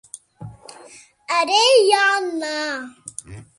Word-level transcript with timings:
Erê 1.39 1.65
yan 1.91 2.23
na 2.39 2.55